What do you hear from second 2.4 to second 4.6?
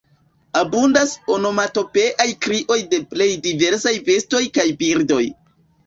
krioj de plej diversaj bestoj